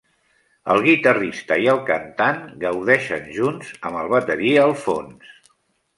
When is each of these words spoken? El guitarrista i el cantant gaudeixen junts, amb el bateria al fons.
El 0.75 0.79
guitarrista 0.85 1.57
i 1.65 1.67
el 1.75 1.83
cantant 1.89 2.41
gaudeixen 2.65 3.31
junts, 3.39 3.73
amb 3.91 4.01
el 4.03 4.13
bateria 4.15 4.65
al 4.71 4.75
fons. 4.87 5.37